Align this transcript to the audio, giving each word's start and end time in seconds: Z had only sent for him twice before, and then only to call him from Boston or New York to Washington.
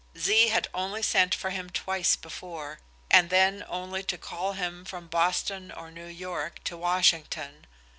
Z 0.17 0.47
had 0.47 0.67
only 0.73 1.03
sent 1.03 1.35
for 1.35 1.51
him 1.51 1.69
twice 1.69 2.15
before, 2.15 2.79
and 3.11 3.29
then 3.29 3.63
only 3.67 4.01
to 4.01 4.17
call 4.17 4.53
him 4.53 4.83
from 4.83 5.05
Boston 5.07 5.71
or 5.71 5.91
New 5.91 6.07
York 6.07 6.59
to 6.63 6.75
Washington. 6.75 7.67